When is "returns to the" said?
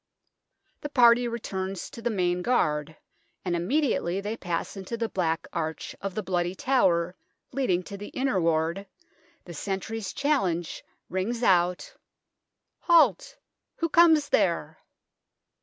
1.27-2.09